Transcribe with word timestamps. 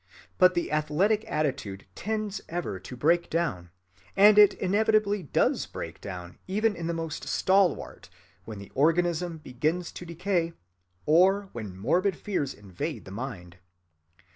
But 0.39 0.55
the 0.55 0.71
athletic 0.71 1.29
attitude 1.31 1.85
tends 1.93 2.41
ever 2.49 2.79
to 2.79 2.97
break 2.97 3.29
down, 3.29 3.69
and 4.15 4.39
it 4.39 4.55
inevitably 4.55 5.21
does 5.21 5.67
break 5.67 6.01
down 6.01 6.39
even 6.47 6.75
in 6.75 6.87
the 6.87 6.93
most 6.95 7.27
stalwart 7.27 8.09
when 8.43 8.57
the 8.57 8.71
organism 8.73 9.37
begins 9.37 9.91
to 9.91 10.03
decay, 10.03 10.53
or 11.05 11.49
when 11.51 11.77
morbid 11.77 12.15
fears 12.15 12.51
invade 12.51 13.05
the 13.05 13.11
mind. 13.11 13.57